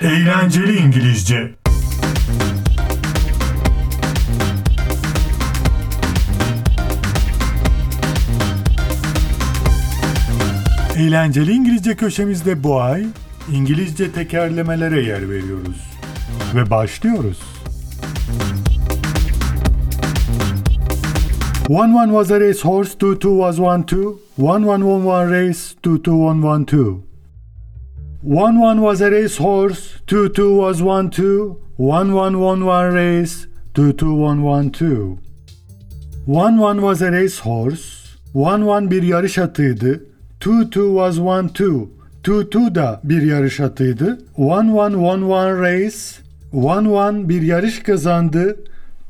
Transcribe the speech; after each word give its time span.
Eğlenceli 0.00 0.76
İngilizce. 0.76 1.54
Eğlenceli 11.06 11.52
İngilizce 11.52 11.96
köşemizde 11.96 12.62
bu 12.62 12.80
ay 12.80 13.06
İngilizce 13.52 14.12
tekerlemelere 14.12 15.02
yer 15.02 15.30
veriyoruz. 15.30 15.90
Ve 16.54 16.70
başlıyoruz. 16.70 17.40
One 21.68 21.94
one 21.94 22.06
was 22.06 22.30
a 22.30 22.40
race 22.40 22.60
horse, 22.62 22.98
two 22.98 23.18
two 23.18 23.30
was 23.30 23.60
one 23.60 23.86
two. 23.86 24.20
One 24.38 24.66
one 24.66 24.82
won 24.82 25.06
one 25.06 25.30
race, 25.30 25.74
two 25.82 26.02
two 26.02 26.14
won 26.14 26.42
one 26.42 26.64
two. 26.64 27.02
One 28.22 28.58
one 28.58 28.80
was 28.80 29.00
a 29.00 29.10
race 29.10 29.42
horse, 29.42 29.80
two 30.06 30.32
two 30.32 30.50
was 30.50 30.82
one 30.82 31.10
two. 31.10 31.60
One 31.78 32.12
one 32.12 32.36
won 32.36 32.66
one 32.66 32.94
race, 32.94 33.46
two 33.74 33.92
two 33.92 34.14
won 34.14 34.42
one 34.42 34.70
two. 34.70 35.18
One 36.26 36.58
one 36.58 36.80
was 36.80 37.02
a 37.02 37.12
race 37.12 37.38
horse, 37.42 38.16
one 38.32 38.64
one 38.64 38.90
bir 38.90 39.02
yarış 39.02 39.38
atıydı. 39.38 40.15
Two 40.40 40.70
two 40.70 40.94
was 40.94 41.18
one 41.18 41.48
two. 41.48 41.88
Two 42.22 42.50
two 42.50 42.74
da 42.74 43.00
bir 43.04 43.22
yarış 43.22 43.60
atıydı. 43.60 44.18
One 44.36 44.72
one 44.72 44.92
won 44.92 45.22
one 45.22 45.60
race. 45.60 46.22
One 46.52 46.88
one 46.88 47.28
bir 47.28 47.42
yarış 47.42 47.82
kazandı. 47.82 48.56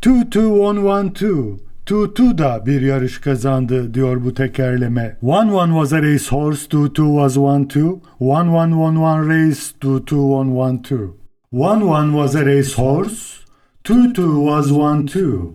Two 0.00 0.30
two 0.30 0.48
won 0.48 0.76
one 0.76 1.12
two. 1.12 1.58
Two 1.86 2.14
two 2.14 2.38
da 2.38 2.66
bir 2.66 2.80
yarış 2.80 3.18
kazandı 3.20 3.94
diyor 3.94 4.24
bu 4.24 4.34
tekerleme. 4.34 5.16
One 5.22 5.52
one 5.52 5.72
was 5.72 5.92
a 5.92 6.02
race 6.02 6.28
horse. 6.30 6.68
Two 6.68 6.92
two 6.92 7.06
was 7.06 7.36
one 7.36 7.68
two. 7.68 8.00
One 8.18 8.50
one 8.50 8.70
won 8.70 8.96
one 8.96 9.28
race. 9.28 9.72
Two 9.80 10.04
two 10.04 10.22
won 10.22 10.56
one 10.56 10.82
two. 10.82 11.16
One 11.52 11.80
one 11.80 12.12
was 12.12 12.34
a 12.34 12.46
race 12.46 12.74
horse. 12.74 13.44
Two 13.84 14.12
two 14.12 14.40
was 14.40 14.72
one 14.72 15.06
two. 15.06 15.54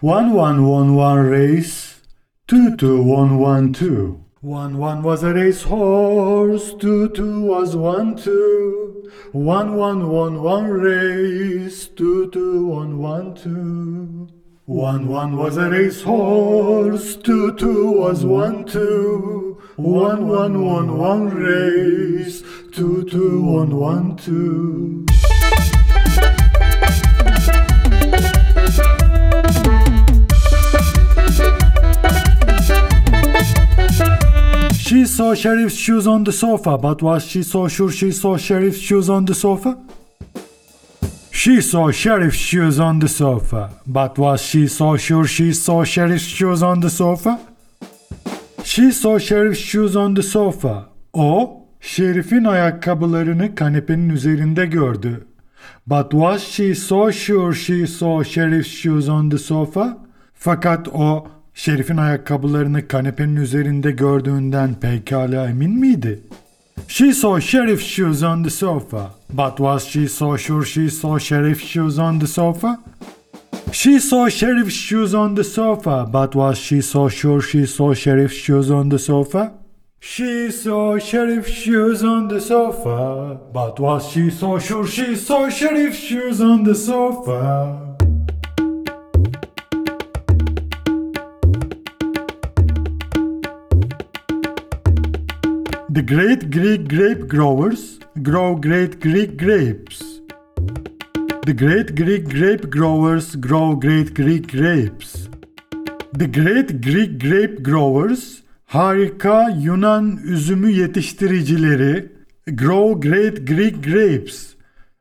One 0.00 0.34
one 0.34 0.66
won 0.66 0.96
one 0.96 1.30
race. 1.30 2.00
Two 2.46 2.76
two 2.76 3.02
won 3.02 3.38
one. 4.40 4.78
One 4.78 4.78
one 4.78 5.02
was 5.02 5.22
a 5.22 5.34
race 5.34 5.62
horse, 5.62 6.72
two 6.74 7.08
two 7.10 7.42
was 7.42 7.76
one 7.76 8.16
two. 8.16 9.10
One 9.32 9.74
one 9.76 10.08
won 10.08 10.42
one 10.42 10.70
race, 10.70 11.88
two 11.88 12.30
two 12.30 12.66
won 12.66 12.98
one 12.98 13.34
two. 13.34 14.28
One 14.64 15.08
one 15.08 15.36
was 15.36 15.56
a 15.56 15.68
race 15.68 16.02
horse, 16.02 17.16
two 17.16 17.54
two 17.56 17.92
was 17.92 18.24
one 18.24 18.64
two. 18.64 19.60
One 19.76 20.26
one 20.28 20.64
won 20.64 20.96
one 20.96 21.28
race, 21.28 22.42
two 22.72 23.04
two 23.04 23.42
won 23.42 23.76
one 23.76 24.16
two. 24.16 25.06
Saw 35.20 35.34
Sheriff's 35.34 35.76
shoes 35.76 36.06
on 36.06 36.24
the 36.24 36.32
sofa, 36.32 36.78
but 36.78 37.02
was 37.02 37.26
she 37.26 37.42
so 37.42 37.68
sure 37.68 37.90
she 37.90 38.10
saw 38.10 38.38
Sheriff's 38.38 38.78
shoes 38.78 39.10
on 39.10 39.26
the 39.26 39.34
sofa? 39.34 39.76
She 41.30 41.60
saw 41.60 41.90
Sheriff's 41.90 42.38
shoes 42.38 42.80
on 42.80 43.00
the 43.00 43.08
sofa, 43.08 43.68
but 43.86 44.16
was 44.16 44.40
she 44.40 44.66
so 44.66 44.96
sure 44.96 45.26
she 45.26 45.52
saw 45.52 45.84
Sheriff's 45.84 46.24
shoes 46.24 46.62
on 46.62 46.80
the 46.80 46.88
sofa? 46.88 47.38
She 48.64 48.90
saw 48.92 49.18
Sheriff's 49.18 49.60
shoes 49.60 49.94
on 49.94 50.14
the 50.14 50.22
sofa. 50.22 50.88
O, 51.12 51.66
Şerif'in 51.80 52.44
ayakkabılarını 52.44 53.54
kanepenin 53.54 54.08
üzerinde 54.08 54.66
gördü. 54.66 55.26
But 55.86 56.10
was 56.10 56.42
she 56.42 56.74
so 56.74 57.12
sure 57.12 57.54
she 57.54 57.86
saw 57.86 58.24
Sheriff's 58.24 58.70
shoes 58.70 59.08
on 59.08 59.30
the 59.30 59.38
sofa? 59.38 59.98
Fakat 60.34 60.88
o, 60.88 61.26
Şerif'in 61.54 61.96
ayakkabılarını 61.96 62.88
kanepenin 62.88 63.36
üzerinde 63.36 63.90
gördüğünden 63.90 64.74
pekala 64.74 65.48
emin 65.48 65.78
miydi? 65.78 66.20
She 66.88 67.12
saw 67.12 67.40
Sheriff's 67.40 67.86
shoes 67.86 68.22
on 68.22 68.42
the 68.42 68.50
sofa. 68.50 69.10
But 69.32 69.56
was 69.56 69.84
she 69.84 70.08
so 70.08 70.36
sure 70.36 70.64
she 70.64 70.90
saw 70.90 71.18
Sheriff's 71.18 71.64
shoes 71.64 71.98
on 71.98 72.18
the 72.18 72.26
sofa? 72.26 72.80
She 73.72 74.00
saw 74.00 74.30
Sheriff's 74.30 74.74
shoes 74.74 75.14
on 75.14 75.36
the 75.36 75.44
sofa, 75.44 76.08
but 76.12 76.32
was 76.34 76.58
she 76.58 76.82
so 76.82 77.08
sure 77.08 77.40
she 77.40 77.66
saw 77.66 77.94
Sheriff's 77.94 78.34
shoes 78.34 78.70
on 78.70 78.88
the 78.88 78.98
sofa? 78.98 79.52
She 80.00 80.50
saw 80.50 80.98
Sheriff's 80.98 81.52
shoes 81.52 82.02
on 82.02 82.28
the 82.28 82.40
sofa, 82.40 83.38
but 83.52 83.78
was 83.78 84.08
she 84.08 84.30
so 84.30 84.58
sure 84.58 84.86
she 84.86 85.14
saw 85.14 85.48
Sheriff's 85.48 85.98
shoes 85.98 86.40
on 86.40 86.64
the 86.64 86.74
sofa? 86.74 87.89
The 95.92 96.02
great 96.02 96.52
Greek 96.52 96.88
grape 96.88 97.26
growers 97.26 97.98
grow 98.22 98.54
great 98.54 99.00
Greek 99.00 99.36
grapes. 99.36 100.20
The 101.44 101.52
great 101.52 101.96
Greek 101.96 102.28
grape 102.28 102.70
growers 102.70 103.34
grow 103.34 103.74
great 103.74 104.14
Greek 104.14 104.46
grapes. 104.52 105.28
The 106.12 106.28
great 106.28 106.80
Greek 106.80 107.18
grape 107.18 107.64
growers 107.64 108.42
harika 108.66 109.48
Yunan 109.48 110.20
üzümü 110.24 110.70
yetiştiricileri 110.70 112.06
grow 112.46 113.08
great 113.08 113.46
Greek 113.46 113.84
grapes. 113.84 114.54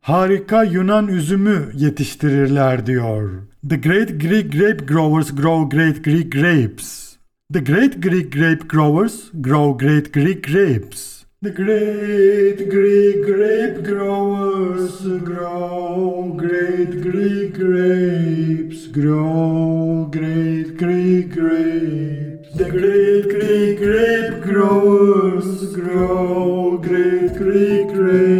Harika 0.00 0.64
Yunan 0.64 1.08
üzümü 1.08 1.70
yetiştirirler 1.74 2.86
diyor. 2.86 3.30
The 3.68 3.76
great 3.76 4.20
Greek 4.20 4.52
grape 4.52 4.84
growers 4.84 5.34
grow 5.34 5.76
great 5.76 6.04
Greek 6.04 6.32
grapes. 6.32 7.13
The 7.54 7.60
great 7.60 8.00
Greek 8.00 8.32
grape 8.32 8.66
growers 8.66 9.30
grow 9.40 9.74
great 9.74 10.10
Greek 10.12 10.42
grapes. 10.44 11.24
The 11.40 11.52
great 11.52 12.68
Greek 12.68 13.22
grape 13.24 13.84
growers 13.84 15.02
grow 15.20 16.34
great 16.36 17.00
Greek 17.00 17.54
grapes, 17.54 18.88
grow 18.88 20.08
great 20.10 20.76
Greek 20.76 21.30
grapes. 21.30 22.50
The 22.56 22.70
great 22.70 23.28
Greek 23.34 23.78
grape 23.78 24.42
growers 24.42 25.76
grow 25.76 26.78
great 26.78 27.36
Greek 27.36 27.86
grapes, 27.94 28.33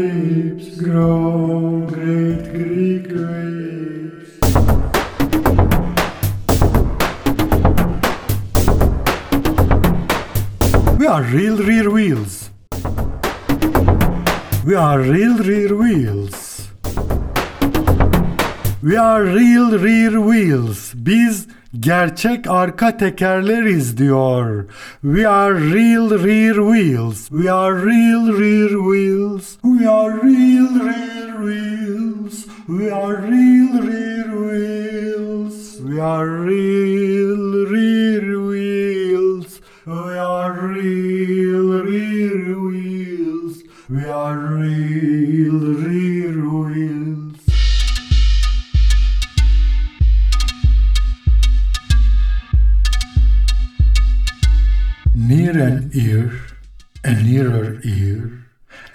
We 11.05 11.09
are 11.09 11.23
real 11.23 11.59
rear 11.59 11.91
wheels. 11.91 12.51
We 14.65 14.75
are 14.75 15.01
real 15.01 15.37
rear 15.37 15.75
wheels. 15.77 16.71
We 18.83 18.97
are 18.97 19.23
real 19.23 19.79
rear 19.79 20.13
wheels. 20.13 20.95
Biz 20.95 21.47
gerçek 21.81 22.47
arka 22.51 22.97
tekerleriz 22.97 23.99
diyor. 23.99 24.65
We 25.03 25.27
are 25.27 25.55
real 25.55 26.11
rear 26.11 26.55
wheels. 26.55 27.31
We 27.31 27.51
are 27.51 27.75
real 27.87 28.33
rear 28.39 28.71
wheels. 28.71 29.59
We 29.63 29.87
are 29.87 30.11
real 30.23 30.69
rear 30.81 31.14
We 43.87 44.03
are 44.07 44.39
real 44.39 45.61
rear 45.85 46.49
wheels. 46.49 47.37
Near 55.15 55.59
an 55.59 55.91
ear, 55.93 56.33
a 57.05 57.13
nearer 57.13 57.81
ear, 57.85 58.47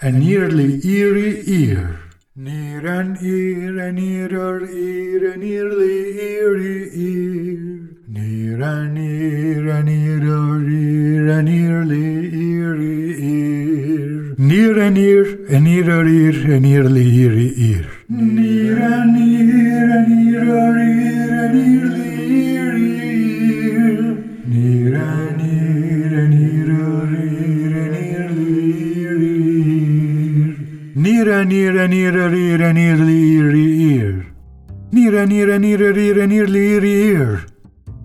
a 0.01 0.11
nearly 0.11 0.83
eerie 0.83 1.43
ear. 1.45 1.99
Near 2.35 2.87
an 2.87 3.17
ear, 3.21 3.77
a 3.77 3.91
nearer 3.91 4.65
ear, 4.65 5.33
a 5.33 5.37
nearly 5.37 6.19
eerie 6.19 6.89
ear. 6.95 7.89
Near 8.07 8.57
Nira 8.59 8.89
nira 8.89 9.83
nira 9.83 10.59
rira 10.67 11.41
nirli 11.41 11.58
iri 11.58 11.58
ir. 14.39 14.47
Nira 14.47 14.89
nir 14.89 15.39
nira 15.59 16.03
rir 16.03 16.61
nirli 16.61 17.01
iri 17.01 17.47
ir. 17.47 17.85
Nira 18.09 19.05
nira 19.05 20.07
nira 20.07 20.73
rira 20.75 21.51
nirli 21.53 22.09
iri 22.55 22.89
ir. 23.07 24.17
Nira 24.47 25.07
nira 25.37 26.27
nira 26.27 26.83
rira 27.11 27.85
nirli 27.91 28.49
iri 29.01 29.35
ir. 30.37 30.55
Nira 30.95 31.43
nira 31.43 31.87
nira 31.87 32.29
rira 32.31 32.73
nirli 32.73 33.17
iri 33.37 33.67
ir. 33.93 34.15
Nira 34.93 35.25
nira 35.25 35.59
nira 35.59 35.93
rira 35.95 36.25
nirli 36.27 36.75
iri 36.75 36.91
ir. 37.11 37.45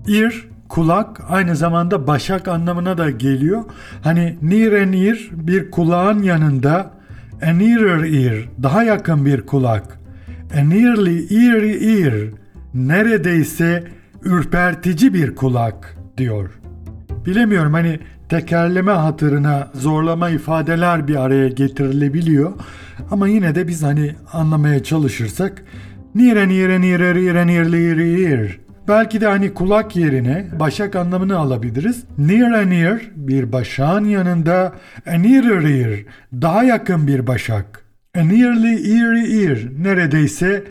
İr, 0.08 0.48
kulak 0.68 1.20
aynı 1.28 1.56
zamanda 1.56 2.06
başak 2.06 2.48
anlamına 2.48 2.98
da 2.98 3.10
geliyor. 3.10 3.64
Hani 4.02 4.38
nire 4.42 4.90
nir 4.90 5.30
bir 5.32 5.70
kulağın 5.70 6.22
yanında, 6.22 6.90
a 7.42 7.50
nearer 7.50 8.24
ear 8.24 8.48
daha 8.62 8.82
yakın 8.82 9.26
bir 9.26 9.40
kulak. 9.40 9.98
A 10.54 10.60
nearly 10.60 11.26
eerie 11.30 12.00
ear 12.00 12.14
neredeyse 12.74 13.84
ürpertici 14.24 15.14
bir 15.14 15.34
kulak 15.34 15.96
diyor. 16.16 16.50
Bilemiyorum 17.26 17.72
hani 17.72 18.00
tekerleme 18.28 18.92
hatırına 18.92 19.70
zorlama 19.74 20.30
ifadeler 20.30 21.08
bir 21.08 21.16
araya 21.16 21.48
getirilebiliyor. 21.48 22.52
Ama 23.10 23.28
yine 23.28 23.54
de 23.54 23.68
biz 23.68 23.82
hani 23.82 24.14
anlamaya 24.32 24.82
çalışırsak 24.82 25.64
nire 26.14 26.48
nire 26.48 26.80
nire 26.80 27.14
nire 27.14 27.46
nire 27.46 27.68
nire 27.68 28.63
Belki 28.88 29.20
de 29.20 29.26
hani 29.26 29.54
kulak 29.54 29.96
yerine 29.96 30.46
başak 30.60 30.96
anlamını 30.96 31.36
alabiliriz. 31.36 32.04
Near 32.18 32.52
a 32.52 32.60
near 32.60 33.00
bir 33.16 33.52
başağın 33.52 34.04
yanında 34.04 34.72
a 35.06 35.12
nearer 35.12 35.64
ear 35.64 36.00
daha 36.32 36.64
yakın 36.64 37.06
bir 37.06 37.26
başak. 37.26 37.84
A 38.16 38.20
nearly 38.20 38.74
eerie 38.74 39.44
ear 39.44 39.58
neredeyse 39.78 40.64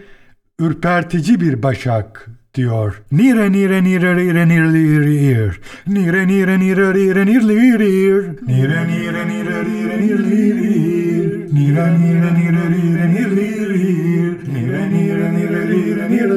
ürpertici 0.59 1.41
bir 1.41 1.63
başak 1.63 2.27
diyor. 2.53 3.03
Nire 3.11 3.51
nire 3.51 3.83
nire 3.83 4.17
nire 4.17 4.47
nire 4.47 4.73
nire 4.73 5.25
ear. 5.25 5.59
Nire 5.87 6.27
nire 6.27 6.59
nire 6.59 6.93
nire 6.93 7.25
nire 7.25 7.47
nire. 7.47 8.35
Nire 8.47 8.87
nire 8.87 9.27
nire 9.27 9.65
nire 9.67 9.97
nire 9.99 10.17
nire. 10.29 10.83
Nire 11.53 11.99